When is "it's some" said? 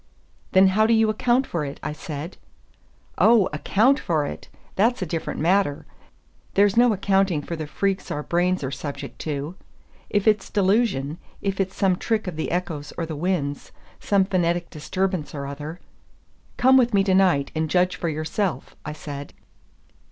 11.59-11.97